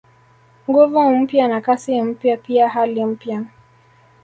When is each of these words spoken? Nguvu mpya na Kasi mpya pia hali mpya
Nguvu 0.69 1.09
mpya 1.09 1.47
na 1.47 1.61
Kasi 1.61 2.01
mpya 2.01 2.37
pia 2.37 2.69
hali 2.69 3.05
mpya 3.05 3.45